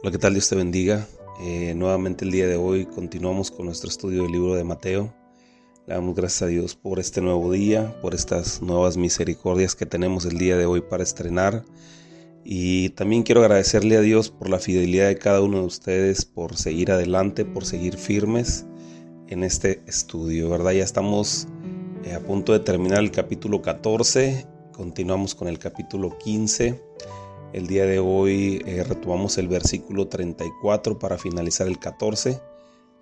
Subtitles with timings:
[0.00, 0.32] Hola, ¿qué tal?
[0.32, 1.08] Dios te bendiga.
[1.40, 5.12] Eh, nuevamente el día de hoy continuamos con nuestro estudio del libro de Mateo.
[5.88, 10.24] Le damos gracias a Dios por este nuevo día, por estas nuevas misericordias que tenemos
[10.24, 11.64] el día de hoy para estrenar.
[12.44, 16.56] Y también quiero agradecerle a Dios por la fidelidad de cada uno de ustedes, por
[16.56, 18.66] seguir adelante, por seguir firmes
[19.26, 20.70] en este estudio, ¿verdad?
[20.70, 21.48] Ya estamos
[22.04, 26.80] eh, a punto de terminar el capítulo 14, continuamos con el capítulo 15
[27.52, 32.40] el día de hoy eh, retomamos el versículo 34 para finalizar el 14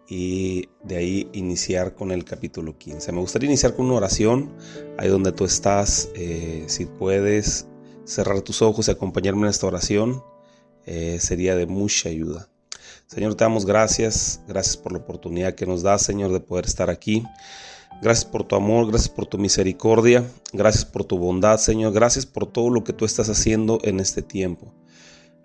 [0.09, 3.11] y de ahí iniciar con el capítulo 15.
[3.13, 4.53] Me gustaría iniciar con una oración,
[4.99, 7.67] ahí donde tú estás, eh, si puedes
[8.05, 10.23] cerrar tus ojos y acompañarme en esta oración,
[10.85, 12.49] eh, sería de mucha ayuda.
[13.07, 16.91] Señor, te damos gracias, gracias por la oportunidad que nos das, Señor, de poder estar
[16.91, 17.25] aquí.
[18.03, 22.47] Gracias por tu amor, gracias por tu misericordia, gracias por tu bondad, Señor, gracias por
[22.47, 24.75] todo lo que tú estás haciendo en este tiempo.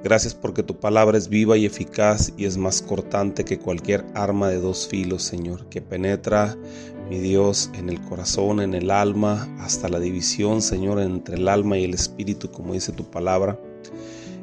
[0.03, 4.49] Gracias porque tu palabra es viva y eficaz y es más cortante que cualquier arma
[4.49, 6.57] de dos filos, Señor, que penetra,
[7.09, 11.77] mi Dios, en el corazón, en el alma, hasta la división, Señor, entre el alma
[11.77, 13.59] y el espíritu, como dice tu palabra.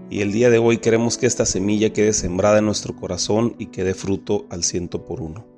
[0.09, 3.67] Y el día de hoy queremos que esta semilla quede sembrada en nuestro corazón y
[3.67, 5.58] que dé fruto al ciento por uno.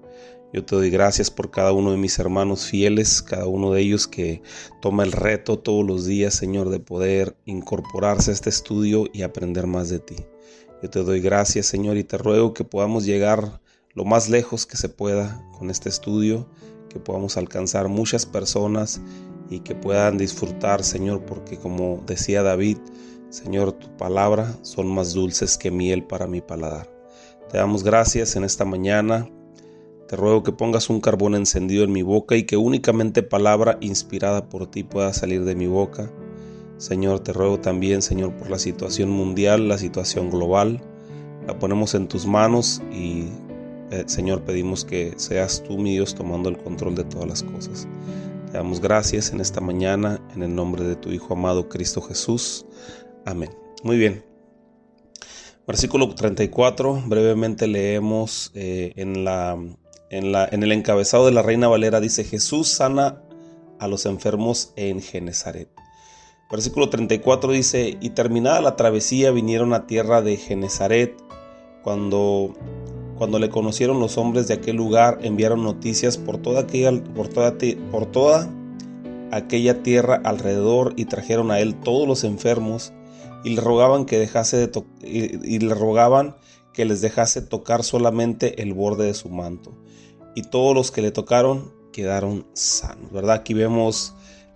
[0.52, 4.08] Yo te doy gracias por cada uno de mis hermanos fieles, cada uno de ellos
[4.08, 4.42] que
[4.82, 9.68] toma el reto todos los días, Señor, de poder incorporarse a este estudio y aprender
[9.68, 10.16] más de ti.
[10.82, 13.60] Yo te doy gracias, Señor, y te ruego que podamos llegar
[13.94, 16.48] lo más lejos que se pueda con este estudio,
[16.88, 19.00] que podamos alcanzar muchas personas
[19.50, 22.78] y que puedan disfrutar, Señor, porque como decía David,
[23.28, 26.90] Señor, tu palabra son más dulces que miel para mi paladar.
[27.50, 29.28] Te damos gracias en esta mañana
[30.10, 34.48] te ruego que pongas un carbón encendido en mi boca y que únicamente palabra inspirada
[34.48, 36.10] por ti pueda salir de mi boca.
[36.78, 40.80] Señor, te ruego también, Señor, por la situación mundial, la situación global.
[41.46, 43.26] La ponemos en tus manos y,
[43.92, 47.86] eh, Señor, pedimos que seas tú, mi Dios, tomando el control de todas las cosas.
[48.50, 52.66] Te damos gracias en esta mañana, en el nombre de tu Hijo amado Cristo Jesús.
[53.26, 53.50] Amén.
[53.84, 54.24] Muy bien.
[55.68, 59.56] Versículo 34, brevemente leemos eh, en la
[60.10, 63.22] en, el encabezado de la Reina Valera dice, Jesús sana
[63.78, 65.68] a los enfermos en Genezaret.
[66.50, 71.14] Versículo 34 dice, y terminada la travesía vinieron a tierra de Genezaret.
[71.84, 72.52] Cuando,
[73.16, 77.56] cuando le conocieron los hombres de aquel lugar, enviaron noticias por toda, aquella, por, toda,
[77.92, 78.50] por toda
[79.30, 82.92] aquella tierra alrededor y trajeron a él todos los enfermos
[83.44, 86.36] y le rogaban que dejase de y le rogaban
[86.74, 89.72] que les dejase tocar solamente el borde de su manto
[90.40, 93.36] y todos los que le tocaron quedaron sanos, ¿verdad?
[93.36, 94.14] Aquí vemos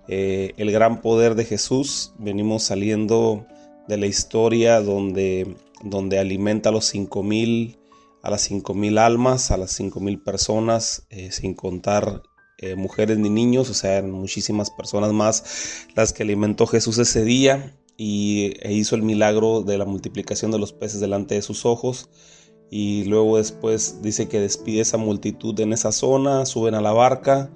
[0.08, 3.46] eh, el gran poder de Jesús, venimos saliendo
[3.86, 7.76] de la historia donde, donde alimenta a los cinco mil,
[8.22, 12.22] a las cinco mil almas, a las cinco mil personas, eh, sin contar
[12.58, 17.24] eh, mujeres ni niños, o sea, eran muchísimas personas más las que alimentó Jesús ese
[17.24, 21.66] día y e hizo el milagro de la multiplicación de los peces delante de sus
[21.66, 22.08] ojos
[22.76, 27.48] y luego después dice que despide esa multitud en esa zona, suben a la barca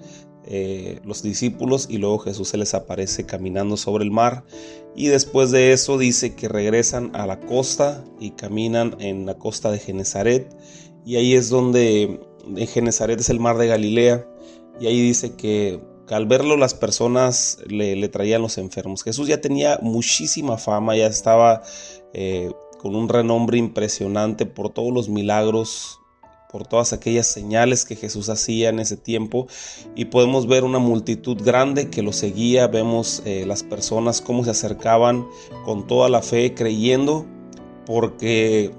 [0.45, 4.45] eh, los discípulos y luego Jesús se les aparece caminando sobre el mar
[4.95, 9.73] y después de eso dice que regresan a la costa y caminan en la costa
[9.73, 10.57] de Genezaret
[11.05, 14.25] y ahí es donde en Genezaret es el mar de Galilea
[14.79, 15.81] y ahí dice que
[16.11, 19.03] al verlo las personas le, traían los enfermos.
[19.03, 21.63] Jesús ya tenía muchísima fama, ya estaba
[22.15, 26.01] eh, con un renombre impresionante por todos los milagros,
[26.51, 29.47] por todas aquellas señales que Jesús hacía en ese tiempo
[29.95, 34.51] y podemos ver una multitud grande que lo seguía, vemos eh, las personas cómo se
[34.51, 35.27] acercaban
[35.65, 37.27] con toda la fe creyendo
[37.85, 38.71] porque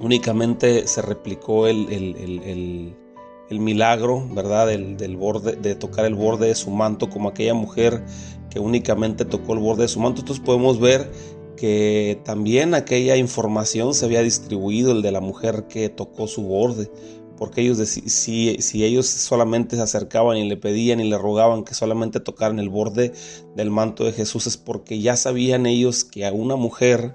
[0.00, 2.96] únicamente se replicó el,
[3.50, 4.66] milagro, ¿verdad?
[4.68, 8.04] Del, borde, de tocar el borde de su manto como aquella mujer
[8.48, 10.20] que únicamente tocó el borde de su manto.
[10.20, 11.10] Entonces podemos ver
[11.60, 16.90] que también aquella información se había distribuido, el de la mujer que tocó su borde,
[17.36, 21.74] porque ellos si, si ellos solamente se acercaban y le pedían y le rogaban que
[21.74, 23.12] solamente tocaran el borde
[23.56, 27.14] del manto de Jesús es porque ya sabían ellos que a una mujer,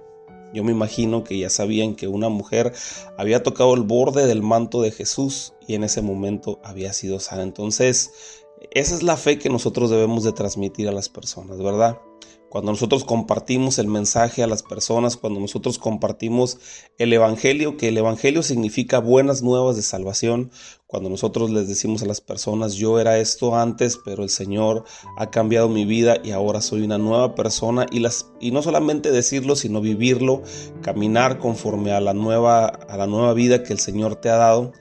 [0.53, 2.71] yo me imagino que ya sabían que una mujer
[3.17, 7.41] había tocado el borde del manto de Jesús y en ese momento había sido sana.
[7.41, 8.11] Entonces,
[8.69, 11.99] esa es la fe que nosotros debemos de transmitir a las personas, ¿verdad?
[12.55, 16.57] Cuando nosotros compartimos el mensaje a las personas, cuando nosotros compartimos
[16.97, 20.51] el Evangelio, que el Evangelio significa buenas nuevas de salvación,
[20.87, 24.85] cuando nosotros les decimos a las personas, yo era esto antes, pero el Señor
[25.17, 29.11] ha cambiado mi vida y ahora soy una nueva persona, y, las, y no solamente
[29.11, 30.41] decirlo, sino vivirlo,
[30.81, 34.71] caminar conforme a la, nueva, a la nueva vida que el Señor te ha dado,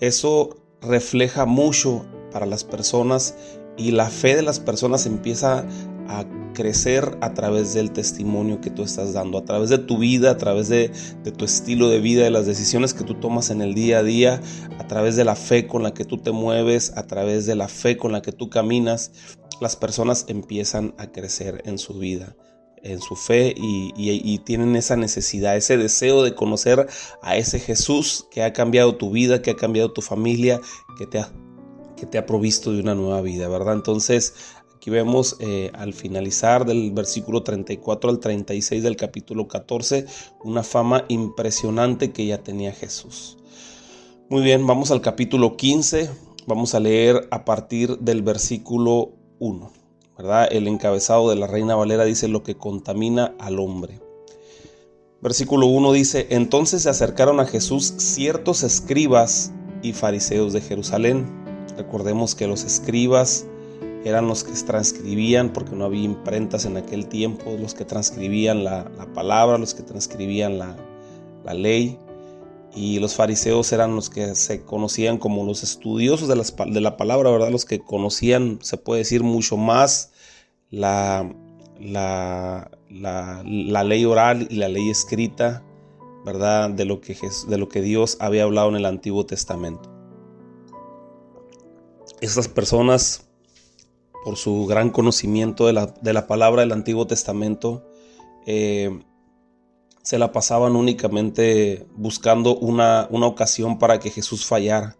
[0.00, 3.36] eso refleja mucho para las personas
[3.80, 5.64] y la fe de las personas empieza
[6.10, 10.32] a crecer a través del testimonio que tú estás dando, a través de tu vida,
[10.32, 10.90] a través de,
[11.36, 14.40] tu estilo de vida, de las decisiones que tú tomas en el día a día,
[14.78, 17.68] a través de la fe con la que tú te mueves, a través de la
[17.68, 19.12] fe con la que tú caminas,
[19.60, 22.34] las personas empiezan a crecer en su vida
[22.82, 26.88] en su fe y, tienen esa necesidad, ese deseo de conocer
[27.22, 30.60] a ese Jesús que ha cambiado tu vida, que ha cambiado tu familia,
[30.96, 31.30] que te ha,
[31.94, 33.74] que te ha provisto de una nueva vida, ¿verdad?
[33.74, 34.34] Entonces
[34.80, 40.06] Aquí vemos eh, al finalizar del versículo 34 al 36 del capítulo 14
[40.42, 43.36] una fama impresionante que ya tenía Jesús.
[44.30, 46.08] Muy bien, vamos al capítulo 15,
[46.46, 49.70] vamos a leer a partir del versículo 1.
[50.16, 50.48] ¿verdad?
[50.50, 54.00] El encabezado de la Reina Valera dice lo que contamina al hombre.
[55.20, 61.26] Versículo 1 dice, entonces se acercaron a Jesús ciertos escribas y fariseos de Jerusalén.
[61.76, 63.46] Recordemos que los escribas
[64.04, 68.84] eran los que transcribían, porque no había imprentas en aquel tiempo, los que transcribían la,
[69.14, 70.76] palabra, los que transcribían la,
[71.54, 71.98] ley.
[72.74, 77.30] Y los fariseos eran los que se conocían como los estudiosos de, de la palabra,
[77.30, 77.50] ¿verdad?
[77.50, 80.12] Los que conocían, se puede decir, mucho más
[80.70, 81.28] la,
[81.80, 85.64] la, la, ley oral y la ley escrita,
[86.24, 86.70] ¿verdad?
[86.70, 87.16] De lo, que,
[87.48, 89.90] de lo que Dios había hablado en el Antiguo Testamento.
[92.20, 93.29] Estas personas
[94.24, 95.72] por su gran conocimiento de
[96.12, 97.86] la, palabra del Antiguo Testamento,
[98.46, 99.00] eh,
[100.02, 104.96] se la pasaban únicamente buscando una, ocasión para que Jesús fallara.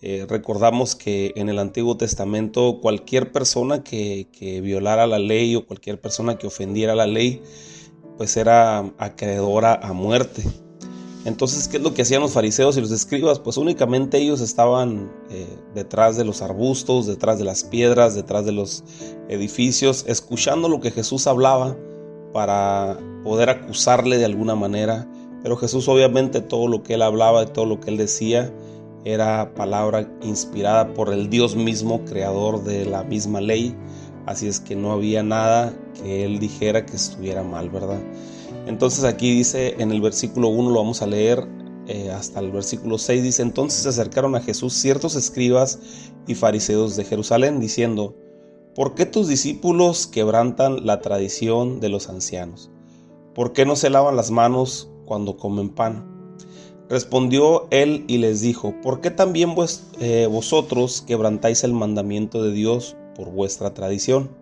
[0.00, 5.66] Eh, recordamos que en el Antiguo Testamento cualquier persona que, que, violara la ley o
[5.66, 7.40] cualquier persona que ofendiera la ley,
[8.16, 10.42] pues era acreedora a muerte.
[11.24, 13.38] Entonces, ¿qué es lo que hacían los fariseos y los escribas?
[13.38, 18.50] Pues únicamente ellos estaban eh, detrás de los arbustos, detrás de las piedras, detrás de
[18.50, 18.82] los
[19.28, 21.76] edificios, escuchando lo que Jesús hablaba
[22.32, 25.06] para poder acusarle de alguna manera.
[25.44, 28.52] Pero Jesús obviamente todo lo que él hablaba y todo lo que él decía
[29.04, 33.76] era palabra inspirada por el Dios mismo, creador de la misma ley.
[34.26, 38.00] Así es que no había nada que él dijera que estuviera mal, ¿verdad?
[38.66, 41.46] Entonces aquí dice en el versículo 1, lo vamos a leer
[41.88, 45.80] eh, hasta el versículo 6, dice, entonces se acercaron a Jesús ciertos escribas
[46.28, 48.14] y fariseos de Jerusalén, diciendo,
[48.74, 52.70] ¿por qué tus discípulos quebrantan la tradición de los ancianos?
[53.34, 56.36] ¿Por qué no se lavan las manos cuando comen pan?
[56.88, 59.54] Respondió él y les dijo, ¿por qué también
[59.98, 64.41] eh, vosotros quebrantáis el mandamiento de Dios por vuestra tradición?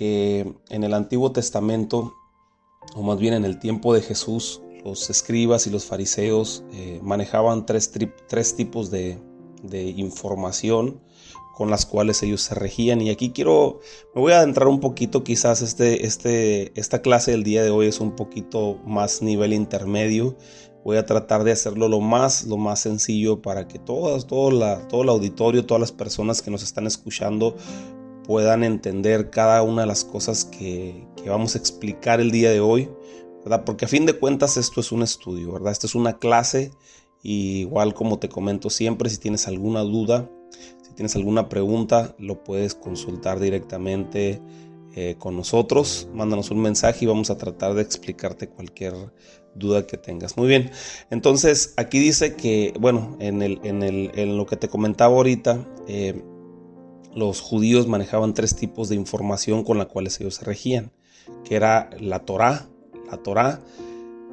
[0.00, 2.14] que en el Antiguo Testamento,
[2.96, 7.66] o más bien en el tiempo de Jesús, los escribas y los fariseos eh, manejaban
[7.66, 7.92] tres,
[8.56, 9.18] tipos de,
[9.94, 11.02] información
[11.54, 13.02] con las cuales ellos se regían.
[13.02, 13.80] Y aquí quiero,
[14.14, 17.86] me voy a adentrar un poquito, quizás este, este, esta clase del día de hoy
[17.86, 20.34] es un poquito más nivel intermedio.
[20.82, 24.88] Voy a tratar de hacerlo lo más, lo más sencillo para que todas, todo, la,
[24.88, 27.54] todo el auditorio, todas las personas que nos están escuchando
[28.24, 32.88] puedan entender cada una de las cosas que, vamos a explicar el día de hoy,
[33.44, 33.64] ¿verdad?
[33.64, 35.72] Porque a fin de cuentas esto es un estudio, ¿verdad?
[35.72, 36.72] Esto es una clase
[37.22, 40.30] y igual como te comento siempre, si tienes alguna duda,
[40.82, 44.40] si tienes alguna pregunta, lo puedes consultar directamente
[44.94, 46.08] eh, con nosotros.
[46.12, 48.94] Mándanos un mensaje y vamos a tratar de explicarte cualquier
[49.54, 50.36] duda que tengas.
[50.36, 50.70] Muy bien,
[51.10, 55.66] entonces aquí dice que, bueno, en, el, en, el, en lo que te comentaba ahorita,
[55.86, 56.22] eh,
[57.14, 60.92] los judíos manejaban tres tipos de información con la cuales ellos se regían,
[61.44, 62.68] que era la Torá,
[63.10, 63.60] la Torá,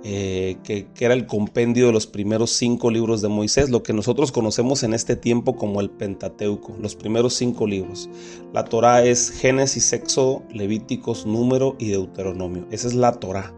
[0.03, 4.31] eh, que, era el compendio de los primeros cinco libros de Moisés, lo que nosotros
[4.31, 8.09] conocemos en este tiempo como el Pentateuco, los primeros cinco libros.
[8.53, 12.67] La Torah es Génesis, Éxodo, Levíticos, Número y Deuteronomio.
[12.71, 13.53] Esa es la Torah.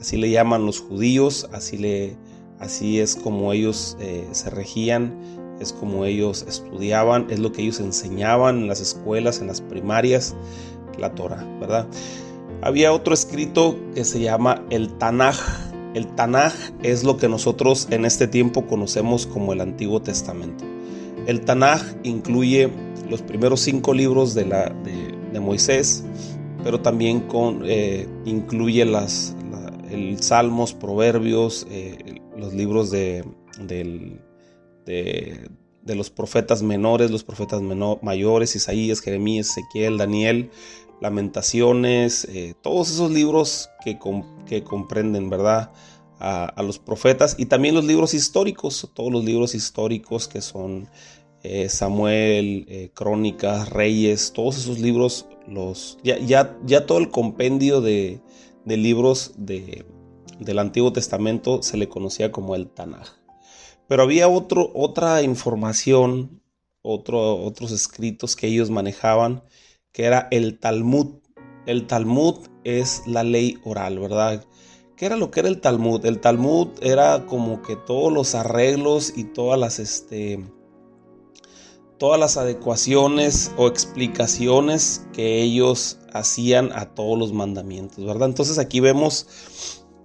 [0.00, 2.16] Así le llaman los judíos, así, le,
[2.58, 5.14] así es como ellos eh, se regían,
[5.60, 10.34] es como ellos estudiaban, es lo que ellos enseñaban en las escuelas, en las primarias,
[10.98, 11.86] la Torah, ¿verdad?
[12.62, 15.36] Había otro escrito que se llama el Tanaj,
[15.94, 20.64] el Tanaj es lo que nosotros en este tiempo conocemos como el Antiguo Testamento.
[21.26, 22.70] El Tanaj incluye
[23.08, 26.04] los primeros cinco libros de, la, de, Moisés,
[26.64, 29.36] pero también con, eh, incluye las,
[29.90, 33.24] el Salmos, Proverbios, eh, los libros de,
[34.86, 35.50] de,
[35.84, 37.60] los profetas menores, los profetas
[38.02, 40.50] mayores, Isaías, Jeremías, Ezequiel, Daniel,
[41.00, 43.98] Lamentaciones, eh, todos esos libros que,
[44.46, 45.72] que comprenden, ¿verdad?
[46.18, 50.88] A, los profetas y también los libros históricos, todos los libros históricos que son
[51.42, 57.82] eh, Samuel, eh, Crónicas, Reyes, todos esos libros, los, ya, ya, ya todo el compendio
[57.82, 58.22] de,
[58.64, 59.84] libros de,
[60.40, 63.25] del Antiguo Testamento se le conocía como el Tanaj.
[63.88, 66.42] Pero había otro, otra información,
[66.82, 69.42] otro, otros escritos que ellos manejaban
[69.96, 71.20] que era el Talmud.
[71.64, 74.44] El Talmud es la ley oral, ¿verdad?
[74.94, 76.04] ¿Qué era lo que era el Talmud?
[76.04, 80.44] El Talmud era como que todos los arreglos y todas las, este,
[81.96, 88.28] todas las adecuaciones o explicaciones que ellos hacían a todos los mandamientos, ¿verdad?
[88.28, 89.26] Entonces aquí vemos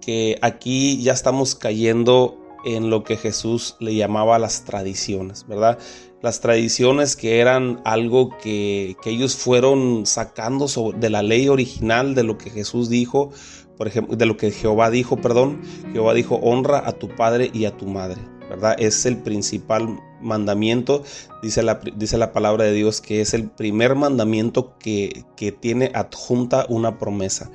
[0.00, 5.78] que aquí ya estamos cayendo en lo que Jesús le llamaba las tradiciones, ¿verdad?
[6.22, 10.66] las tradiciones que eran algo que, ellos fueron sacando
[10.96, 13.30] de la ley original de lo que Jesús dijo,
[13.76, 15.60] por ejemplo, de lo que Jehová dijo, perdón,
[15.92, 18.76] Jehová dijo, honra a tu padre y a tu madre, ¿verdad?
[18.78, 21.02] Es el principal mandamiento,
[21.42, 25.90] dice la, dice la palabra de Dios, que es el primer mandamiento que, que tiene
[25.92, 27.50] adjunta una promesa.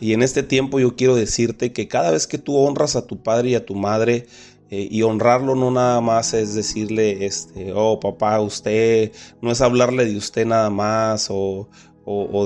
[0.00, 3.22] Y en este tiempo yo quiero decirte que cada vez que tú honras a tu
[3.22, 4.26] padre y a tu madre,
[4.70, 10.04] eh, y honrarlo no nada más es decirle, este, oh papá, usted, no es hablarle
[10.04, 11.68] de usted nada más o,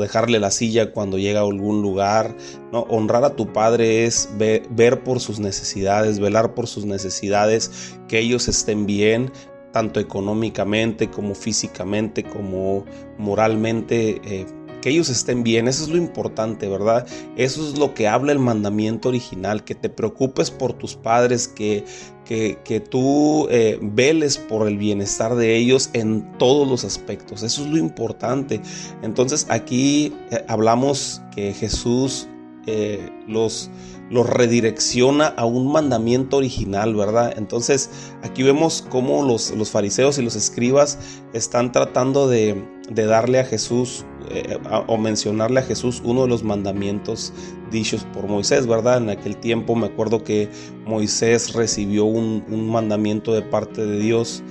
[0.01, 2.37] dejarle la silla cuando llega a algún lugar.
[2.73, 8.19] No, honrar a tu padre es ver, por sus necesidades, velar por sus necesidades, que
[8.19, 9.31] ellos estén bien,
[9.73, 12.85] tanto económicamente como físicamente, como
[13.19, 14.21] moralmente.
[14.25, 14.47] Eh,
[14.83, 17.07] que ellos estén bien, eso es lo importante, ¿verdad?
[17.37, 21.87] Eso es lo que habla el mandamiento original, que te preocupes por tus padres, que,
[22.27, 27.65] que, que tú eh, veles por el bienestar de ellos en todos los aspectos, eso
[27.65, 28.61] es lo importante.
[29.03, 32.29] Entonces aquí eh, hablamos que Jesús
[32.67, 33.71] eh, los,
[34.13, 37.35] los redirecciona a un mandamiento original, ¿verdad?
[37.37, 37.91] Entonces
[38.23, 40.99] aquí vemos cómo los, los fariseos y los escribas
[41.33, 46.43] están tratando de, de darle a Jesús eh, o mencionarle a Jesús uno de los
[46.43, 47.33] mandamientos
[47.71, 48.99] dichos por Moisés, ¿verdad?
[48.99, 50.49] En aquel tiempo me acuerdo que
[50.87, 54.43] Moisés recibió un, mandamiento de parte de Dios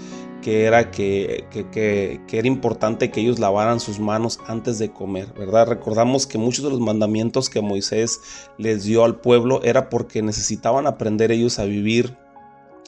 [0.41, 5.67] que era que, que, era importante que ellos lavaran sus manos antes de comer, ¿verdad?
[5.67, 8.19] Recordamos que muchos de los mandamientos que Moisés
[8.57, 12.17] les dio al pueblo era porque necesitaban aprender ellos a vivir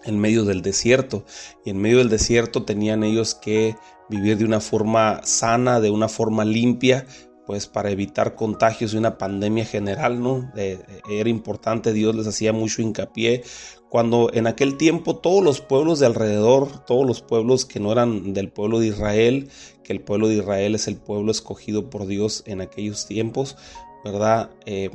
[0.06, 1.24] en medio del desierto
[1.64, 3.76] y en medio del desierto tenían ellos que
[4.10, 7.06] vivir de una forma sana, de una forma limpia,
[7.46, 10.52] pues para evitar contagios de una pandemia general, ¿no?
[10.56, 13.44] Era importante, Dios les hacía mucho hincapié
[13.94, 18.34] cuando en aquel tiempo todos los pueblos de alrededor, todos los pueblos que no eran
[18.34, 19.50] del pueblo de Israel,
[19.84, 23.56] que el pueblo de Israel es el pueblo escogido por Dios en aquellos tiempos,
[24.04, 24.50] ¿verdad?
[24.66, 24.90] Eh,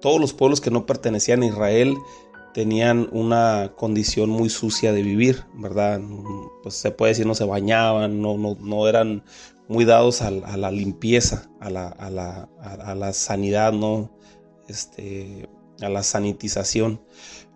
[0.00, 1.96] todos los pueblos que no pertenecían a Israel
[2.54, 6.00] tenían una condición muy sucia de vivir, ¿verdad?
[6.62, 9.24] Pues se puede decir no se bañaban, no, no, no eran
[9.68, 14.10] muy dados a, la limpieza, a la, a, la, a la, sanidad, ¿no?
[14.68, 15.48] Este,
[15.80, 17.00] a la sanitización.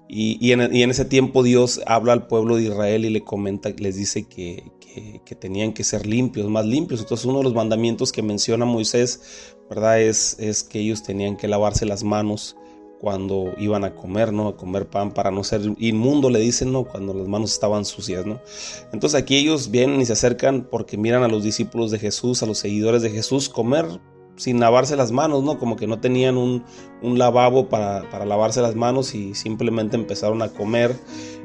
[0.09, 3.25] Y, y, en, y, en, ese tiempo Dios habla al pueblo de Israel y le
[3.25, 7.01] comenta, les dice que, que, que, tenían que ser limpios, más limpios.
[7.01, 10.01] Entonces uno de los mandamientos que menciona Moisés, ¿verdad?
[10.01, 12.57] Es, es que ellos tenían que lavarse las manos
[13.01, 14.49] cuando iban a comer, ¿no?
[14.49, 16.85] A comer pan para no ser inmundo, le dicen, ¿no?
[16.85, 18.41] Cuando las manos estaban sucias, ¿no?
[18.93, 22.47] Entonces aquí ellos vienen y se acercan porque miran a los discípulos de Jesús, a
[22.47, 23.87] los seguidores de Jesús, comer
[24.37, 25.59] sin lavarse las manos, ¿no?
[25.59, 26.65] Como que no tenían un,
[27.03, 30.95] lavabo para, lavarse las manos y simplemente empezaron a comer.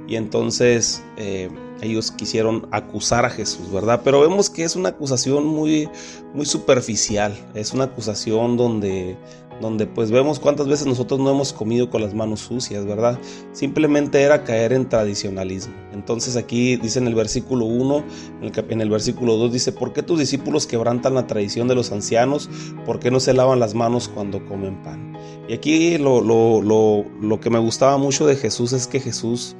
[0.07, 1.49] Y entonces eh,
[1.81, 4.01] ellos quisieron acusar a Jesús, ¿verdad?
[4.03, 5.89] Pero vemos que es una acusación muy,
[6.33, 9.15] muy superficial, es una acusación donde,
[9.61, 13.19] donde pues vemos cuántas veces nosotros no hemos comido con las manos sucias, ¿verdad?
[13.53, 15.73] Simplemente era caer en tradicionalismo.
[15.93, 18.03] Entonces aquí dice en el versículo 1,
[18.41, 22.49] en el, versículo 2 dice, ¿por qué tus discípulos quebrantan la tradición de los ancianos?
[22.85, 25.15] ¿Por qué no se lavan las manos cuando comen pan?
[25.47, 29.55] Y aquí lo, lo, lo, lo que me gustaba mucho de Jesús es que Jesús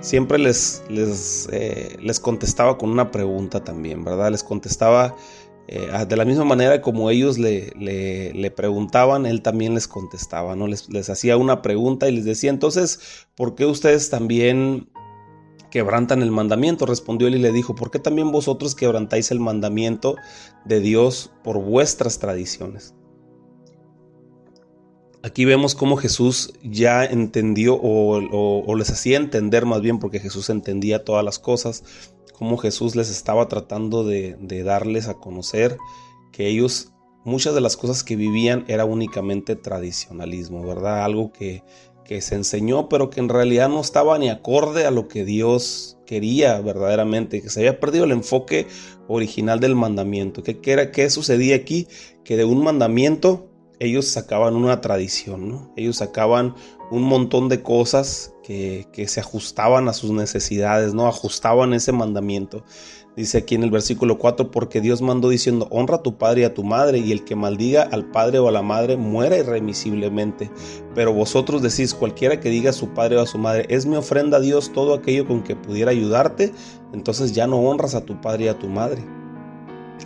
[0.00, 4.30] siempre les, les, eh, les contestaba con una pregunta también, ¿verdad?
[4.30, 5.16] Les contestaba
[5.66, 10.66] eh, de la misma manera como ellos le, le, preguntaban, él también les contestaba, ¿no?
[10.66, 14.90] Les, les hacía una pregunta y les decía, entonces, ¿por qué ustedes también
[15.70, 16.84] quebrantan el mandamiento?
[16.84, 20.16] Respondió él y le dijo, ¿por qué también vosotros quebrantáis el mandamiento
[20.66, 22.94] de Dios por vuestras tradiciones?
[25.24, 31.02] Aquí vemos cómo Jesús ya entendió o, les hacía entender más bien porque Jesús entendía
[31.02, 31.82] todas las cosas,
[32.34, 35.78] cómo Jesús les estaba tratando de, darles a conocer
[36.30, 36.92] que ellos,
[37.24, 41.02] muchas de las cosas que vivían era únicamente tradicionalismo, ¿verdad?
[41.02, 41.62] Algo que,
[42.20, 46.60] se enseñó, pero que en realidad no estaba ni acorde a lo que Dios quería
[46.60, 48.66] verdaderamente, que se había perdido el enfoque
[49.08, 50.42] original del mandamiento.
[50.42, 51.88] ¿Qué, qué, era, qué sucedía aquí?
[52.24, 55.72] Que de un mandamiento ellos sacaban una tradición, ¿no?
[55.76, 56.54] Ellos sacaban
[56.90, 61.06] un montón de cosas que, se ajustaban a sus necesidades, ¿no?
[61.06, 62.64] Ajustaban ese mandamiento.
[63.16, 66.44] Dice aquí en el versículo 4, porque Dios mandó diciendo, honra a tu padre y
[66.44, 70.50] a tu madre, y el que maldiga al padre o a la madre muera irremisiblemente.
[70.94, 73.96] Pero vosotros decís, cualquiera que diga a su padre o a su madre, es mi
[73.96, 76.52] ofrenda a Dios todo aquello con que pudiera ayudarte,
[76.92, 79.02] entonces ya no honras a tu padre y a tu madre.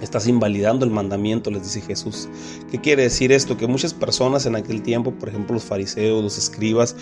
[0.01, 2.29] Estás invalidando el mandamiento, les dice Jesús.
[2.71, 3.57] ¿Qué quiere decir esto?
[3.57, 6.95] Que muchas personas en aquel tiempo, por ejemplo los fariseos, los escribas,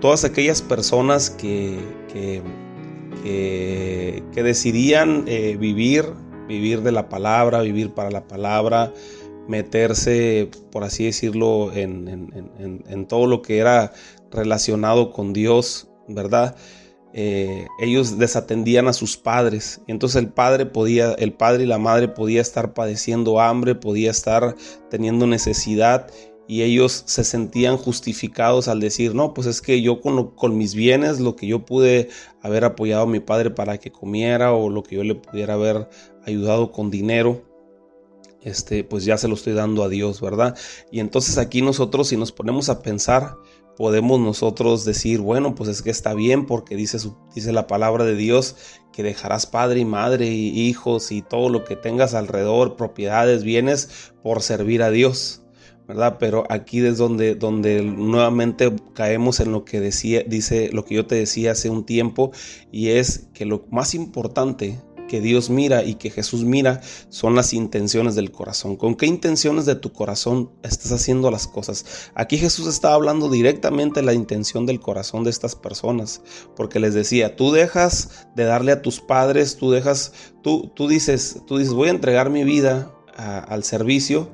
[0.00, 1.78] todas aquellas personas que,
[2.12, 2.42] que,
[3.22, 6.04] que, decidían eh, vivir,
[6.46, 8.92] vivir de la palabra, vivir para la palabra,
[9.48, 12.30] meterse, por así decirlo, en,
[12.86, 13.92] en todo lo que era
[14.30, 16.56] relacionado con Dios, ¿verdad?
[17.16, 19.80] Eh, ellos desatendían a sus padres.
[19.86, 24.56] Entonces el padre podía, el padre y la madre podía estar padeciendo hambre, podía estar
[24.90, 26.08] teniendo necesidad
[26.48, 30.74] y ellos se sentían justificados al decir, no, pues es que yo con, con, mis
[30.74, 32.08] bienes, lo que yo pude
[32.42, 35.88] haber apoyado a mi padre para que comiera o lo que yo le pudiera haber
[36.26, 37.42] ayudado con dinero,
[38.42, 40.56] este, pues ya se lo estoy dando a Dios, ¿verdad?
[40.90, 43.36] Y entonces aquí nosotros si nos ponemos a pensar,
[43.76, 46.98] podemos nosotros decir, bueno, pues es que está bien porque dice,
[47.34, 48.56] dice la palabra de Dios
[48.92, 54.12] que dejarás padre y madre y hijos y todo lo que tengas alrededor, propiedades, bienes,
[54.22, 55.40] por servir a Dios.
[55.86, 56.16] ¿verdad?
[56.18, 61.06] Pero aquí es donde, donde nuevamente caemos en lo que decía, dice, lo que yo
[61.06, 62.32] te decía hace un tiempo,
[62.72, 64.80] y es que lo más importante
[65.14, 68.74] que Dios mira y que Jesús mira son las intenciones del corazón.
[68.74, 72.10] ¿Con qué intenciones de tu corazón estás haciendo las cosas?
[72.16, 76.20] Aquí Jesús está hablando directamente de la intención del corazón de estas personas,
[76.56, 81.42] porque les decía, tú dejas de darle a tus padres, tú dejas, tú, tú dices,
[81.46, 84.32] tú dices, voy a entregar mi vida al servicio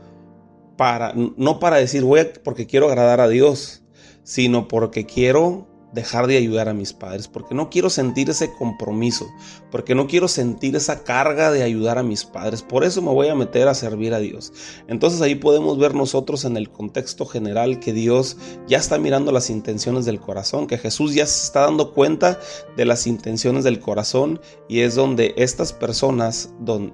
[0.79, 3.83] para, no para decir voy porque quiero agradar a Dios,
[4.23, 9.29] sino porque quiero dejar de ayudar a mis padres, porque no quiero sentir ese compromiso,
[9.70, 13.29] porque no quiero sentir esa carga de ayudar a mis padres, por eso me voy
[13.29, 14.53] a meter a servir a Dios.
[14.88, 18.37] Entonces ahí podemos ver nosotros en el contexto general que Dios
[18.68, 22.38] ya está mirando las intenciones del corazón, que Jesús ya se está dando cuenta
[22.76, 26.50] de las intenciones del corazón y es donde estas personas,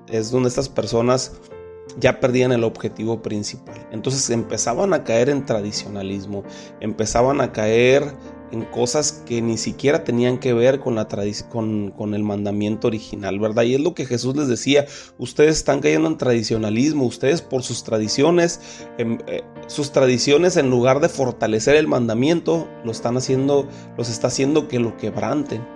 [0.09, 1.33] es donde estas personas
[1.99, 3.87] ya perdían el objetivo principal.
[3.91, 6.45] Entonces empezaban a caer en tradicionalismo,
[6.81, 8.15] empezaban a caer
[8.53, 11.07] en cosas que ni siquiera tenían que ver con, la
[11.49, 13.65] con, con el mandamiento original, ¿verdad?
[13.65, 14.87] Y es lo que Jesús les decía,
[15.19, 18.61] ustedes están cayendo en tradicionalismo, ustedes por sus tradiciones,
[18.99, 24.29] em, eh, sus tradiciones en lugar de fortalecer el mandamiento, lo están haciendo, los está
[24.29, 25.76] haciendo que lo quebranten.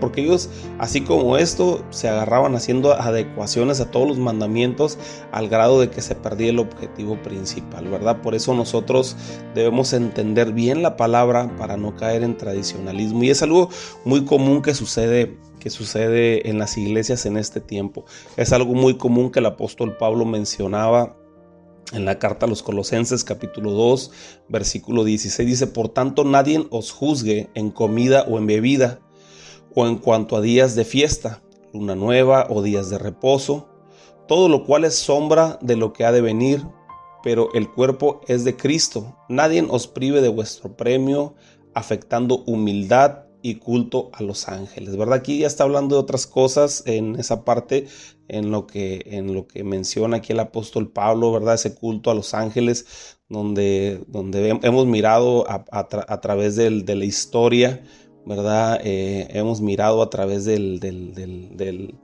[0.00, 4.98] Porque ellos, así como esto, se agarraban haciendo adecuaciones a todos los mandamientos
[5.32, 8.20] al grado de que se perdía el objetivo principal, ¿verdad?
[8.20, 9.16] Por eso nosotros
[9.54, 13.70] debemos entender bien la palabra para no caer en tradicionalismo y es algo
[14.04, 18.04] muy común que sucede que sucede en las iglesias en este tiempo.
[18.36, 21.16] Es algo muy común que el apóstol Pablo mencionaba
[21.92, 24.10] en la carta a los Colosenses capítulo 2
[24.48, 29.00] versículo 16 dice, por tanto nadie os juzgue en comida o en bebida
[29.74, 33.68] o en cuanto a días de fiesta, luna nueva o días de reposo,
[34.28, 36.62] todo lo cual es sombra de lo que ha de venir,
[37.22, 39.16] pero el cuerpo es de Cristo.
[39.28, 41.34] Nadie os prive de vuestro premio,
[41.74, 45.14] afectando humildad y culto a los ángeles, ¿verdad?
[45.14, 47.88] Aquí ya está hablando de otras cosas en esa parte,
[48.28, 51.54] en lo que, en lo que menciona aquí el apóstol Pablo, ¿verdad?
[51.54, 57.82] Ese culto a los ángeles, donde, donde hemos mirado a, través del, de la historia,
[58.26, 58.80] ¿verdad?
[58.84, 61.94] Eh, hemos mirado a través del, del, del,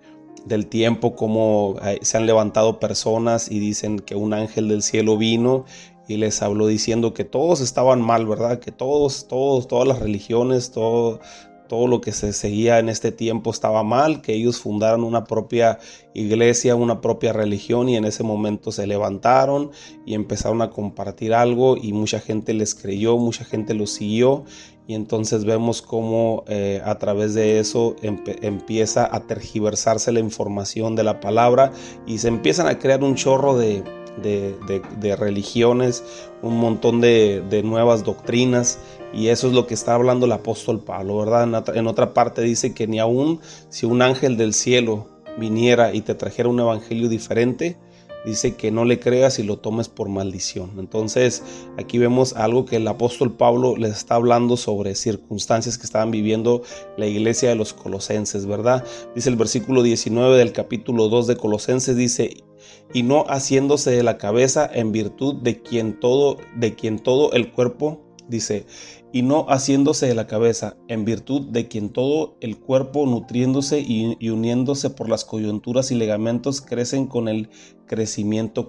[0.45, 5.17] del tiempo cómo eh, se han levantado personas y dicen que un ángel del cielo
[5.17, 5.65] vino
[6.09, 8.61] y les habló diciendo que todos estaban mal, ¿verdad?
[8.61, 11.21] Que todos, todos, todas las religiones, todo,
[11.69, 15.79] todo lo que se seguía en este tiempo estaba mal, que ellos fundaron una propia
[16.15, 19.71] iglesia, una propia religión y en ese momento se levantaron
[20.07, 24.45] y empezaron a compartir algo y mucha gente les creyó, mucha gente los siguió
[24.89, 31.05] y entonces vemos cómo eh, a través de eso empieza a tergiversarse la información de
[31.05, 31.73] la palabra
[32.07, 33.85] y se empiezan a crear un chorro de,
[34.23, 36.03] de, religiones,
[36.41, 38.79] un montón de, nuevas doctrinas.
[39.13, 41.77] Y eso es lo que está hablando el apóstol Pablo, ¿verdad?
[41.77, 45.07] En otra parte dice que ni aun si un ángel del cielo
[45.39, 47.77] viniera y te trajera un evangelio diferente,
[48.25, 50.73] dice que no le creas y lo tomes por maldición.
[50.79, 51.43] Entonces
[51.79, 56.63] aquí vemos algo que el apóstol Pablo les está hablando sobre circunstancias que estaban viviendo
[56.97, 58.85] la iglesia de los colosenses, ¿verdad?
[59.15, 62.45] Dice el versículo 19 del capítulo 2 de Colosenses, dice,
[62.93, 67.53] y no haciéndose de la cabeza en virtud de quien todo, de quien todo el
[67.53, 68.67] cuerpo, dice,
[69.13, 74.29] y no haciéndose de la cabeza en virtud de quien todo el cuerpo nutriéndose y,
[74.29, 77.49] uniéndose por las coyunturas y ligamentos crecen con el
[77.87, 78.69] crecimiento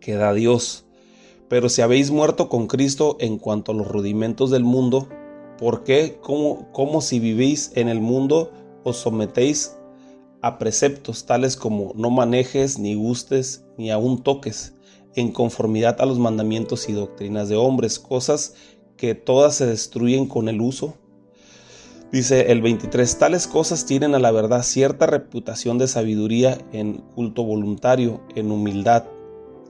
[0.00, 0.86] que, da Dios.
[1.48, 5.08] Pero si habéis muerto con Cristo en cuanto a los rudimentos del mundo,
[5.58, 9.76] ¿por qué, como, como si vivís en el mundo, os sometéis
[10.42, 14.74] a preceptos tales como no manejes, ni gustes, ni aun toques,
[15.16, 18.54] en conformidad a los mandamientos y doctrinas de hombres, cosas
[19.00, 20.92] que todas se destruyen con el uso.
[22.12, 27.42] Dice el 23, tales cosas tienen a la verdad cierta reputación de sabiduría en culto
[27.42, 29.04] voluntario, en humildad,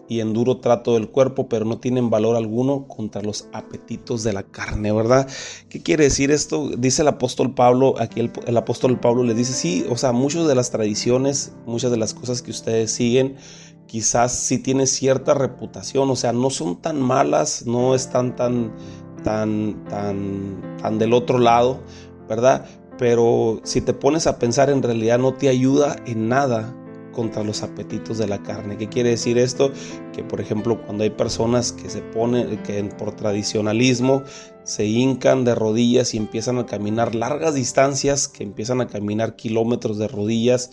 [0.08, 4.32] y en duro trato del cuerpo, pero no tienen valor alguno contra los apetitos de
[4.32, 5.28] la carne, ¿verdad?
[5.68, 6.68] ¿Qué quiere decir esto?
[6.76, 10.56] Dice el apóstol Pablo, aquí el, apóstol Pablo le dice, sí, o sea, muchas de
[10.56, 13.36] las tradiciones, muchas de las cosas que ustedes siguen,
[13.86, 18.72] quizás sí tienen cierta reputación, o sea, no son tan malas, no están tan,
[19.22, 21.80] tan, tan, tan del otro lado,
[22.28, 22.66] ¿verdad?
[22.98, 26.74] Pero si te pones a pensar, en realidad no te ayuda en nada
[27.12, 28.76] contra los apetitos de la carne.
[28.76, 29.72] ¿Qué quiere decir esto?
[30.12, 34.22] Que por ejemplo cuando hay personas que se ponen, que por tradicionalismo
[34.64, 39.98] se hincan de rodillas y empiezan a caminar largas distancias, que empiezan a caminar kilómetros
[39.98, 40.70] de rodillas,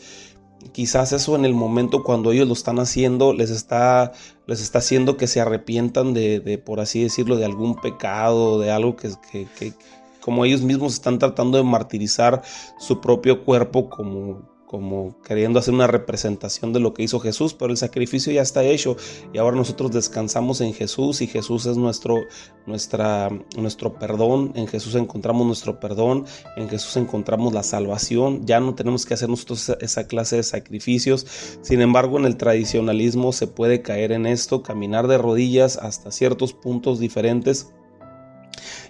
[0.71, 4.11] quizás eso en el momento cuando ellos lo están haciendo les está,
[4.45, 8.95] les está haciendo que se arrepientan de, por así decirlo, de algún pecado, de algo
[8.95, 9.73] que, que
[10.21, 12.41] como ellos mismos están tratando de martirizar
[12.79, 17.71] su propio cuerpo como como queriendo hacer una representación de lo que hizo Jesús, pero
[17.71, 18.97] el sacrificio ya está hecho
[19.33, 22.25] y ahora nosotros descansamos en Jesús y Jesús es nuestro,
[22.65, 26.25] nuestro perdón, en Jesús encontramos nuestro perdón,
[26.57, 31.25] en Jesús encontramos la salvación, ya no tenemos que hacer nosotros esa clase de sacrificios,
[31.61, 36.51] sin embargo en el tradicionalismo se puede caer en esto, caminar de rodillas hasta ciertos
[36.51, 37.71] puntos diferentes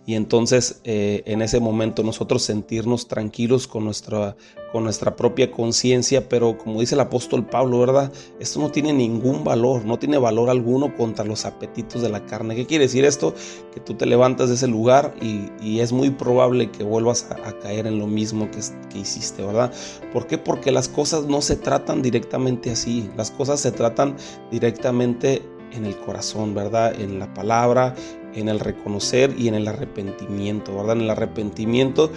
[0.07, 4.37] y entonces eh, en ese momento nosotros sentirnos tranquilos con nuestra,
[4.71, 8.13] con nuestra propia conciencia, pero como dice el apóstol Pablo, ¿verdad?
[8.39, 12.55] Esto no tiene ningún valor, no tiene valor alguno contra los apetitos de la carne.
[12.55, 13.35] ¿Qué quiere decir esto?
[13.73, 17.85] Que tú te levantas de ese lugar y, es muy probable que vuelvas a, caer
[17.85, 19.73] en lo mismo que, que hiciste, ¿verdad?
[20.13, 20.37] ¿Por qué?
[20.37, 24.15] Porque las cosas no se tratan directamente así, las cosas se tratan
[24.51, 25.41] directamente
[25.73, 26.99] en el corazón, ¿verdad?
[26.99, 27.93] En la palabra,
[28.37, 30.97] en el reconocer y en el arrepentimiento, ¿verdad?
[30.97, 32.11] En el arrepentimiento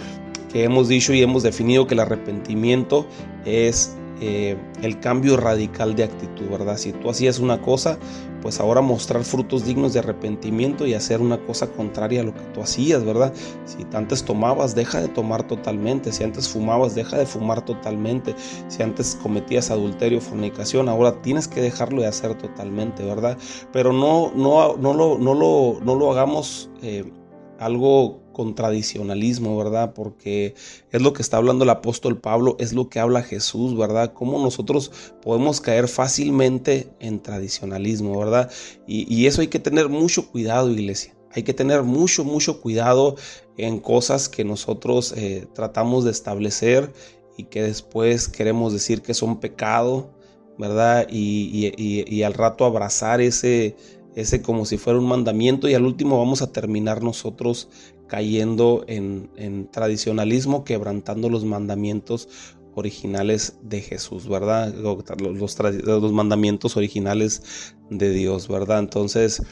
[0.51, 3.05] que hemos dicho y hemos definido que el arrepentimiento
[3.45, 6.77] es eh, el cambio radical de actitud, ¿verdad?
[6.77, 7.97] Si tú hacías una cosa,
[8.41, 12.41] pues ahora mostrar frutos dignos de arrepentimiento y hacer una cosa contraria a lo que
[12.53, 13.33] tú hacías, ¿verdad?
[13.65, 16.11] Si antes tomabas, deja de tomar totalmente.
[16.11, 18.35] Si antes fumabas, deja de fumar totalmente.
[18.67, 23.39] Si antes cometías adulterio, fornicación, ahora tienes que dejarlo de hacer totalmente, ¿verdad?
[23.73, 27.11] Pero no, no, no, lo, no, lo, no lo hagamos eh,
[27.61, 29.93] algo con tradicionalismo, ¿verdad?
[29.93, 30.55] Porque
[30.91, 34.13] es lo que está hablando el apóstol Pablo, es lo que habla Jesús, ¿verdad?
[34.13, 38.51] Cómo nosotros podemos caer fácilmente en tradicionalismo, ¿verdad?
[38.87, 41.15] Y, eso hay que tener mucho cuidado, iglesia.
[41.33, 43.15] Hay que tener mucho, mucho cuidado
[43.57, 46.91] en cosas que nosotros eh, tratamos de establecer
[47.37, 50.09] y que después queremos decir que son pecado,
[50.57, 51.07] ¿verdad?
[51.11, 53.75] Y, y al rato abrazar ese,
[54.15, 57.69] ese como si fuera un mandamiento y al último vamos a terminar nosotros
[58.07, 62.27] cayendo en, tradicionalismo, quebrantando los mandamientos
[62.75, 64.73] originales de Jesús, ¿verdad?
[64.73, 68.79] Los, los, mandamientos originales de Dios, ¿verdad?
[68.79, 69.43] Entonces,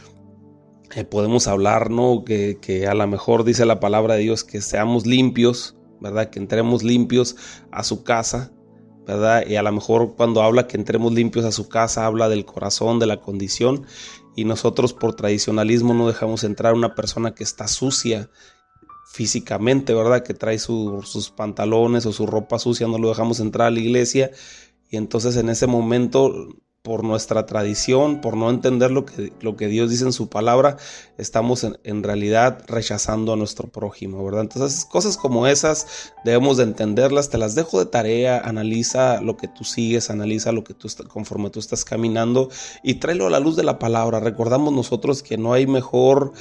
[0.95, 2.23] eh, podemos hablar, ¿no?
[2.25, 6.29] Que, que, a lo mejor dice la palabra de Dios que seamos limpios, ¿verdad?
[6.29, 7.37] Que entremos limpios
[7.71, 8.51] a su casa,
[9.09, 9.45] ¿verdad?
[9.47, 12.99] Y a lo mejor cuando habla que entremos limpios a su casa, habla del corazón,
[12.99, 13.85] de la condición,
[14.35, 18.29] y nosotros por tradicionalismo no dejamos entrar a una persona que está sucia
[19.11, 20.23] físicamente, ¿verdad?
[20.23, 24.31] Que trae sus pantalones o su ropa sucia, no lo dejamos entrar a la iglesia,
[24.89, 26.47] y entonces en ese momento
[26.81, 30.77] por nuestra tradición, por no entender lo que, lo que Dios dice en su palabra,
[31.17, 34.41] estamos en, realidad rechazando a nuestro prójimo, ¿verdad?
[34.41, 39.49] Entonces, cosas como esas debemos de entenderlas, te las dejo de tarea, analiza lo que
[39.49, 42.49] tú sigues, analiza lo que tú conforme tú estás caminando
[42.81, 44.21] y tráelo a la luz de la palabra.
[44.21, 46.31] Recordamos nosotros que no hay mejor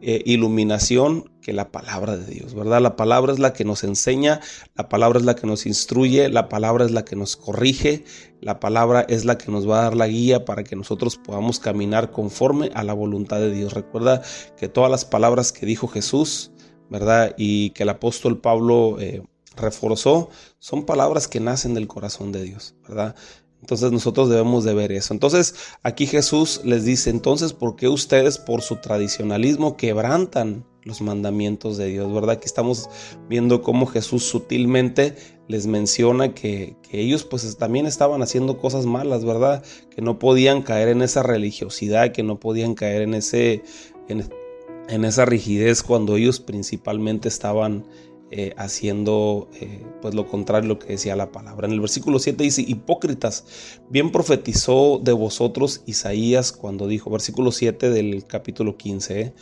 [0.00, 2.82] eh, iluminación que la palabra de Dios, ¿verdad?
[2.82, 4.38] La palabra es la que nos enseña,
[4.76, 8.04] la palabra es la que nos instruye, la palabra es la que nos corrige,
[8.42, 11.58] la palabra es la que nos va a dar la guía para que nosotros podamos
[11.58, 13.72] caminar conforme a la voluntad de Dios.
[13.72, 14.20] Recuerda
[14.58, 16.50] que todas las palabras que dijo Jesús,
[16.90, 17.34] ¿verdad?
[17.38, 19.22] Y que el apóstol Pablo eh,
[19.56, 23.16] reforzó, son palabras que nacen del corazón de Dios, ¿verdad?
[23.60, 25.12] Entonces nosotros debemos de ver eso.
[25.12, 31.76] Entonces aquí Jesús les dice, entonces, ¿por qué ustedes por su tradicionalismo quebrantan los mandamientos
[31.76, 32.12] de Dios?
[32.12, 32.36] ¿Verdad?
[32.36, 32.88] Aquí estamos
[33.28, 35.16] viendo cómo Jesús sutilmente
[35.48, 39.62] les menciona que, ellos pues también estaban haciendo cosas malas, ¿verdad?
[39.90, 43.62] Que no podían caer en esa religiosidad, que no podían caer en ese...
[44.08, 47.84] en esa rigidez cuando ellos principalmente estaban
[48.30, 51.66] eh, haciendo eh, pues lo contrario a lo que decía la palabra.
[51.66, 57.88] En el versículo 7 dice, hipócritas, bien profetizó de vosotros Isaías cuando dijo, versículo 7
[57.88, 59.20] del capítulo 15.
[59.20, 59.34] ¿eh?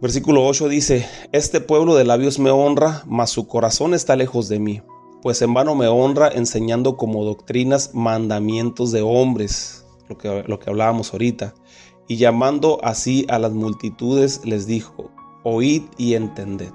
[0.00, 4.58] Versículo 8 dice, este pueblo de labios me honra, mas su corazón está lejos de
[4.58, 4.82] mí,
[5.22, 10.70] pues en vano me honra enseñando como doctrinas mandamientos de hombres, lo que, lo que
[10.70, 11.54] hablábamos ahorita,
[12.08, 15.12] y llamando así a las multitudes les dijo,
[15.44, 16.72] oíd y entended.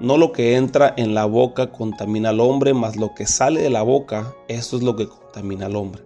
[0.00, 3.70] No lo que entra en la boca contamina al hombre, mas lo que sale de
[3.70, 6.02] la boca, eso es lo que contamina al hombre.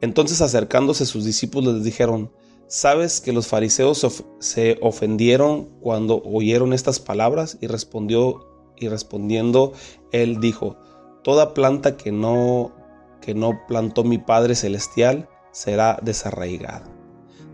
[0.00, 2.32] Entonces acercándose sus discípulos les dijeron,
[2.66, 4.06] ¿sabes que los fariseos
[4.38, 7.58] se ofendieron cuando oyeron estas palabras?
[7.60, 9.72] Y respondió y respondiendo
[10.10, 10.76] él dijo,
[11.22, 12.72] toda planta que no
[13.20, 16.84] que no plantó mi Padre celestial será desarraigada.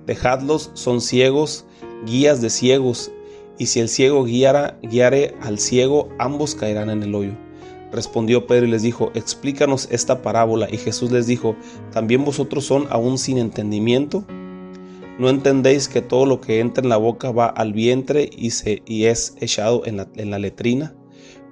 [0.04, 1.64] Dejadlos, son ciegos,
[2.04, 3.12] guías de ciegos,
[3.60, 7.32] y si el ciego guiara, guiare al ciego, ambos caerán en el hoyo.
[7.92, 10.66] Respondió Pedro y les dijo, explícanos esta parábola.
[10.72, 11.54] Y Jesús les dijo,
[11.92, 14.24] ¿también vosotros son aún sin entendimiento?
[15.18, 18.82] ¿No entendéis que todo lo que entra en la boca va al vientre y, se,
[18.86, 19.98] y es echado en
[20.30, 20.94] la, letrina?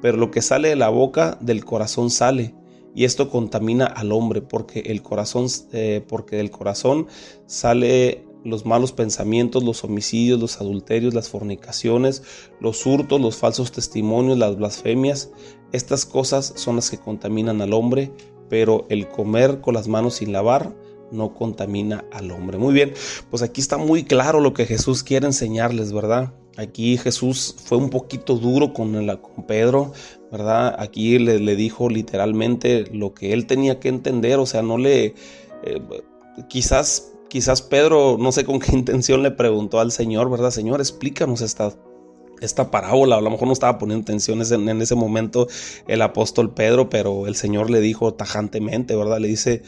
[0.00, 2.54] Pero lo que sale de la boca del corazón sale,
[2.94, 7.06] y esto contamina al hombre, porque el corazón, eh, porque del corazón
[7.44, 12.22] sale los malos pensamientos, los homicidios, los adulterios, las fornicaciones,
[12.60, 15.30] los hurtos, los falsos testimonios, las blasfemias.
[15.72, 18.12] Estas cosas son las que contaminan al hombre,
[18.48, 20.74] pero el comer con las manos sin lavar
[21.10, 22.58] no contamina al hombre.
[22.58, 22.92] Muy bien,
[23.30, 26.34] pues aquí está muy claro lo que Jesús quiere enseñarles, ¿verdad?
[26.56, 28.92] Aquí Jesús fue un poquito duro con,
[29.46, 29.92] Pedro,
[30.32, 30.74] ¿verdad?
[30.78, 35.14] Aquí le, le, dijo literalmente lo que él tenía que entender, o sea, no le...
[35.64, 35.80] Eh,
[36.48, 40.50] quizás Quizás Pedro, no sé con qué intención, le preguntó al Señor, ¿verdad?
[40.50, 41.72] Señor, explícanos esta,
[42.40, 43.16] esta parábola.
[43.16, 45.48] A lo mejor no estaba poniendo tensiones en, ese momento
[45.86, 49.18] el apóstol Pedro, pero el Señor le dijo tajantemente, ¿verdad?
[49.18, 49.62] Le dice,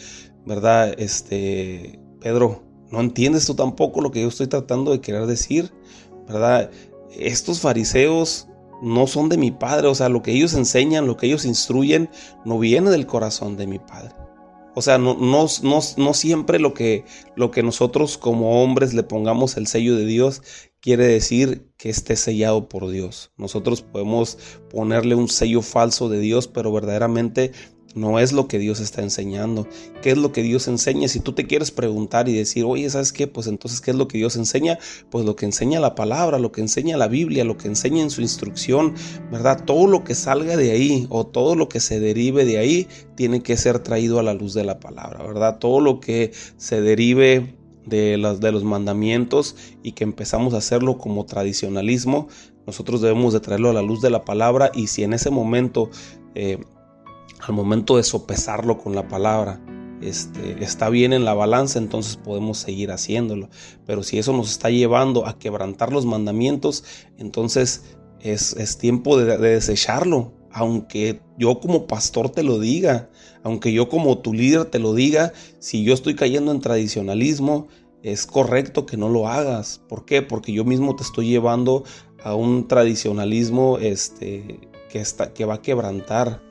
[0.46, 0.94] ¿verdad?
[0.98, 5.72] Este, Pedro, ¿no entiendes tú tampoco lo que yo estoy tratando de querer decir?
[6.26, 6.70] ¿Verdad?
[7.10, 8.48] Estos fariseos
[8.82, 12.08] no son de mi Padre, o sea, lo que ellos enseñan, lo que ellos instruyen,
[12.44, 14.14] no viene del corazón de mi Padre.
[14.74, 17.04] O sea, no, no, no, siempre lo que,
[17.36, 20.42] lo que nosotros como hombres le pongamos el sello de Dios
[20.80, 23.32] quiere decir que esté sellado por Dios.
[23.36, 24.38] Nosotros podemos
[24.70, 27.52] ponerle un sello falso de Dios, pero verdaderamente
[27.94, 29.66] no es lo que Dios está enseñando.
[30.02, 31.08] ¿Qué es lo que Dios enseña?
[31.08, 33.26] Si tú te quieres preguntar y decir, oye, ¿sabes qué?
[33.26, 34.78] Pues entonces, ¿qué es lo que Dios enseña?
[35.10, 38.10] Pues lo que enseña la palabra, lo que enseña la Biblia, lo que enseña en
[38.10, 38.94] su instrucción,
[39.30, 39.64] ¿verdad?
[39.64, 43.42] Todo lo que salga de ahí o todo lo que se derive de ahí tiene
[43.42, 45.58] que ser traído a la luz de la palabra, ¿verdad?
[45.58, 50.96] Todo lo que se derive de, las, de los mandamientos y que empezamos a hacerlo
[50.96, 52.28] como tradicionalismo,
[52.66, 55.90] nosotros debemos de traerlo a la luz de la palabra y si en ese momento...
[56.36, 56.58] Eh,
[57.40, 59.60] al momento de sopesarlo con la palabra,
[60.00, 63.50] este, está bien en la balanza, entonces podemos seguir haciéndolo.
[63.86, 66.84] Pero si eso nos está llevando a quebrantar los mandamientos,
[67.18, 70.32] entonces es, tiempo de, desecharlo.
[70.52, 73.10] Aunque yo como pastor te lo diga,
[73.44, 77.68] aunque yo como tu líder te lo diga, si yo estoy cayendo en tradicionalismo,
[78.02, 79.80] es correcto que no lo hagas.
[79.88, 80.22] ¿Por qué?
[80.22, 81.84] Porque yo mismo te estoy llevando
[82.24, 86.42] a un tradicionalismo este, que, que va a quebrantar,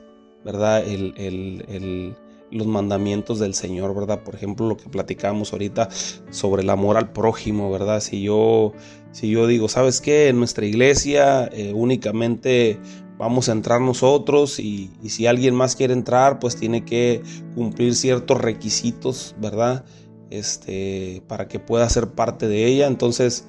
[0.44, 0.86] ¿verdad?
[0.86, 2.16] el,
[2.50, 4.22] los mandamientos del Señor, ¿verdad?
[4.22, 5.88] Por ejemplo, lo que platicamos ahorita
[6.30, 8.00] sobre el amor al prójimo, ¿verdad?
[8.00, 8.72] Si yo,
[9.12, 10.28] si yo digo, ¿sabes qué?
[10.28, 12.78] En nuestra iglesia eh, únicamente
[13.18, 17.22] vamos a entrar nosotros y, y, si alguien más quiere entrar, pues tiene que
[17.54, 19.84] cumplir ciertos requisitos, ¿verdad?
[20.30, 22.86] Este, para que pueda ser parte de ella.
[22.86, 23.46] Entonces,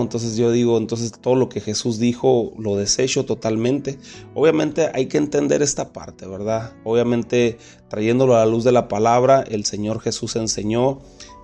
[0.00, 3.98] entonces yo digo, entonces todo lo que Jesús dijo lo desecho totalmente.
[4.34, 6.72] Obviamente hay que entender esta parte, ¿verdad?
[6.84, 11.00] Obviamente trayéndolo a la luz de la palabra, el Señor Jesús enseñó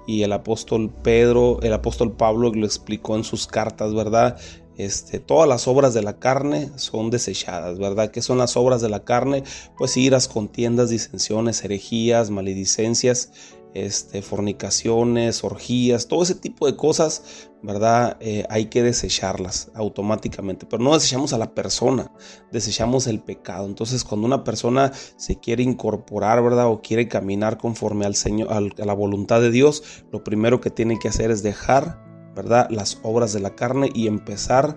[0.07, 4.39] y el apóstol Pedro, el apóstol Pablo lo explicó en sus cartas, ¿verdad?
[4.77, 8.11] Este, todas las obras de la carne son desechadas, ¿verdad?
[8.11, 9.45] ¿Qué son las obras de la carne?
[9.79, 13.31] Pues iras, contiendas, disensiones, herejías, maledicencias,
[13.75, 18.17] este, fornicaciones, orgías, todo ese tipo de cosas, ¿verdad?
[18.21, 22.13] Eh, hay que desecharlas automáticamente, pero no desechamos a la persona,
[22.53, 23.67] desechamos el pecado.
[23.67, 26.69] Entonces, cuando una persona se quiere incorporar, ¿verdad?
[26.69, 29.83] O quiere caminar conforme al Señor, a la voluntad de Dios,
[30.13, 32.01] lo primero que tiene que hacer es dejar,
[32.35, 32.69] ¿verdad?
[32.71, 34.77] Las obras de la carne y empezar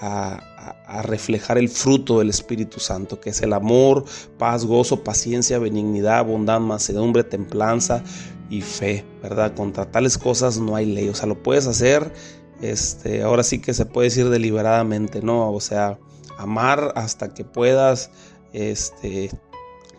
[0.00, 4.04] a, reflejar el fruto del Espíritu Santo, que es el amor,
[4.38, 8.02] paz, gozo, paciencia, benignidad, bondad, mansedumbre, templanza
[8.50, 9.54] y fe, ¿verdad?
[9.54, 12.12] Contra tales cosas no hay ley, o sea, lo puedes hacer,
[12.60, 15.52] este, ahora sí que se puede decir deliberadamente, ¿no?
[15.52, 15.98] O sea,
[16.38, 18.10] amar hasta que puedas,
[18.52, 19.30] este,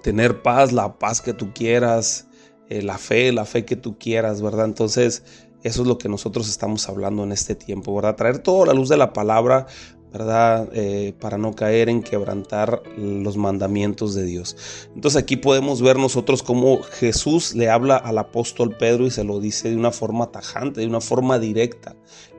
[0.03, 2.27] tener paz, la paz que tú quieras,
[2.69, 4.65] eh, la fe, la fe que tú quieras, ¿verdad?
[4.65, 5.23] Entonces,
[5.63, 8.15] eso es lo que nosotros estamos hablando en este tiempo, ¿verdad?
[8.15, 9.67] Traer toda la luz de la palabra,
[10.11, 10.69] ¿verdad?
[10.73, 14.57] Eh, para no caer en quebrantar los mandamientos de Dios.
[14.95, 19.39] Entonces aquí podemos ver nosotros cómo Jesús le habla al apóstol Pedro y se lo
[19.39, 21.95] dice de una forma tajante, de una forma directa.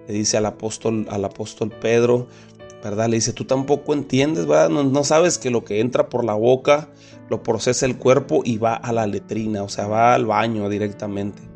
[0.06, 2.26] Le dice al apóstol, al apóstol Pedro,
[2.82, 3.08] ¿verdad?
[3.08, 4.68] Le dice, tú tampoco entiendes, ¿verdad?
[4.68, 6.90] No, no sabes que lo que entra por la boca
[7.30, 11.51] lo procesa el cuerpo y va a la letrina, o sea, va al baño directamente.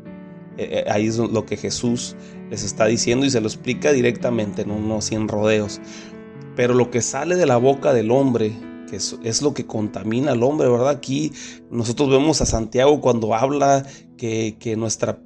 [0.57, 2.15] Eh, eh, ahí es lo que Jesús
[2.49, 5.79] les está diciendo y se lo explica directamente, no, sin rodeos.
[6.55, 8.51] Pero lo que sale de la boca del hombre,
[8.89, 10.89] que es, lo que contamina al hombre, ¿verdad?
[10.89, 11.31] Aquí
[11.69, 13.85] nosotros vemos a Santiago cuando habla
[14.17, 14.55] que,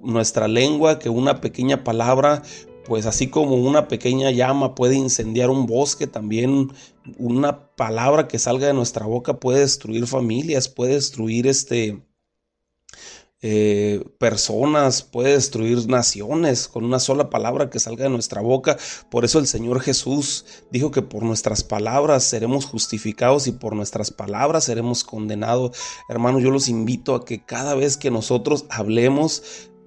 [0.02, 2.42] nuestra lengua, que una pequeña palabra
[2.84, 6.72] pues así como una pequeña llama puede incendiar un bosque, también
[7.18, 12.02] una palabra que salga de nuestra boca puede destruir familias, puede destruir este
[13.44, 18.78] eh, personas, puede destruir naciones con una sola palabra que salga de nuestra boca.
[19.10, 24.12] Por eso el Señor Jesús dijo que por nuestras palabras seremos justificados y por nuestras
[24.12, 25.76] palabras seremos condenados.
[26.08, 29.42] Hermanos, yo los invito a que cada vez que nosotros hablemos,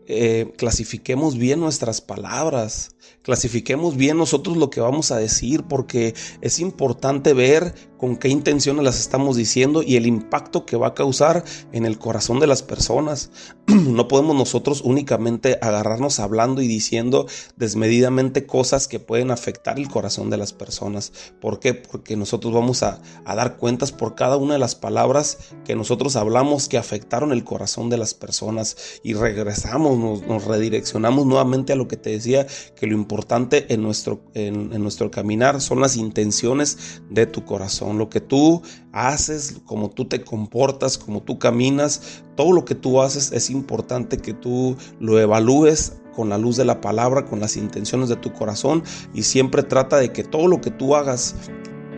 [0.06, 6.58] eh, clasifiquemos bien nuestras palabras, clasifiquemos bien nosotros lo que vamos a decir, porque es
[6.58, 11.42] importante ver con qué intenciones las estamos diciendo y el impacto que va a causar
[11.72, 13.30] en el corazón de las personas.
[13.66, 20.28] no podemos nosotros únicamente agarrarnos hablando y diciendo desmedidamente cosas que pueden afectar el corazón
[20.28, 21.14] de las personas.
[21.40, 21.72] ¿Por qué?
[21.72, 26.68] Porque nosotros vamos a, dar cuentas por cada una de las palabras que nosotros hablamos
[26.68, 31.96] que afectaron el corazón de las personas y regresamos, nos, redireccionamos nuevamente a lo que
[31.96, 37.46] te decía, que lo importante en nuestro, en nuestro caminar son las intenciones de tu
[37.46, 42.74] corazón lo que tú haces, como tú te comportas, como tú caminas, todo lo que
[42.74, 47.40] tú haces es importante que tú lo evalúes con la luz de la palabra, con
[47.40, 51.34] las intenciones de tu corazón y siempre trata de que todo lo que tú hagas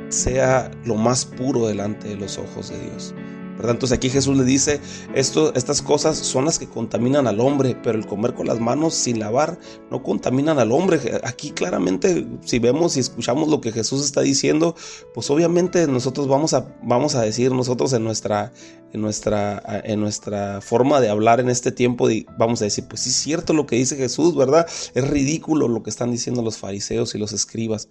[0.08, 3.14] sea lo más puro delante de los ojos de Dios.
[3.58, 4.80] Entonces aquí Jesús le dice,
[5.14, 8.94] esto, estas cosas son las que contaminan al hombre, pero el comer con las manos
[8.94, 9.58] sin lavar
[9.90, 11.00] no contaminan al hombre.
[11.24, 14.74] Aquí claramente, si vemos y escuchamos lo que Jesús está diciendo,
[15.14, 18.52] pues obviamente nosotros vamos a, vamos a decir, nosotros en nuestra,
[18.92, 23.10] en, nuestra, en nuestra forma de hablar en este tiempo, vamos a decir, pues sí
[23.10, 24.66] es cierto lo que dice Jesús, ¿verdad?
[24.94, 27.88] Es ridículo lo que están diciendo los fariseos y los escribas.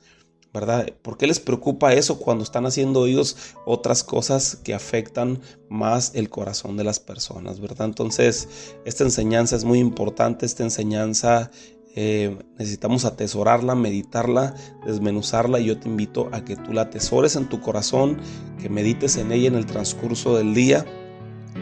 [0.56, 0.88] ¿Verdad?
[1.02, 6.30] ¿Por qué les preocupa eso cuando están haciendo ellos otras cosas que afectan más el
[6.30, 7.88] corazón de las personas, ¿verdad?
[7.88, 8.48] Entonces,
[8.86, 11.52] esta enseñanza es muy importante, esta enseñanza
[11.98, 17.50] eh, necesitamos atesorarla, meditarla, desmenuzarla y yo te invito a que tú la atesores en
[17.50, 18.18] tu corazón,
[18.62, 20.86] que medites en ella en el transcurso del día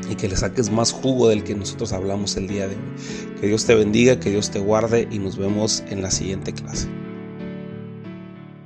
[0.10, 3.42] y que le saques más jugo del que nosotros hablamos el día de hoy.
[3.42, 6.88] Que Dios te bendiga, que Dios te guarde y nos vemos en la siguiente clase.